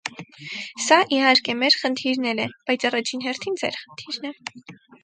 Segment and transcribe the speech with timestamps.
[0.85, 4.39] Սա, իհարկե, մեր խնդիրն էլ է, բայց առաջին հերթին ձեր խնդիրն է: